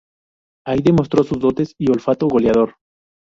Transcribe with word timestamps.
Ahí 0.65 0.79
demostró 0.81 1.23
sus 1.23 1.37
dotes 1.37 1.75
y 1.77 1.91
olfato 1.91 2.27
goleador. 2.27 2.73